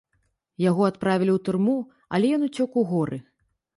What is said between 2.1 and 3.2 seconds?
але ён уцёк у горы.